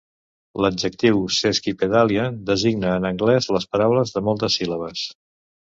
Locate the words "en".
3.03-3.07